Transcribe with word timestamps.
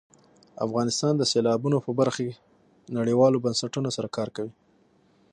افغانستان 0.65 1.13
د 1.17 1.23
سیلابونو 1.31 1.77
په 1.85 1.91
برخه 1.99 2.21
کې 2.27 2.39
نړیوالو 2.97 3.43
بنسټونو 3.45 3.89
سره 3.97 4.07
کار 4.17 4.29
کوي. 4.35 4.53